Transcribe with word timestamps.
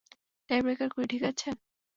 টাই 0.49 0.59
breaker 0.63 0.89
করি, 0.93 1.05
ঠিক 1.13 1.23
আছে? 1.29 1.47